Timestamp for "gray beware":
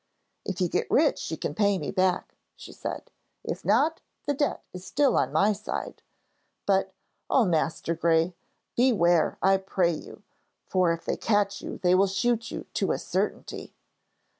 7.93-9.37